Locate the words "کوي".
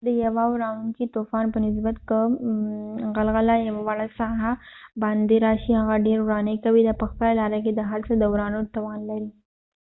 6.63-6.81